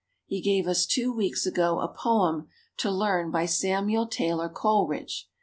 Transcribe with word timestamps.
He 0.25 0.41
gave 0.41 0.67
us 0.67 0.87
two 0.87 1.13
weeks 1.13 1.45
ago 1.45 1.79
a 1.79 1.87
poem 1.87 2.47
to 2.77 2.89
learn 2.89 3.29
by 3.29 3.45
Samuel 3.45 4.07
Taylor 4.07 4.49
Coleridge. 4.49 5.29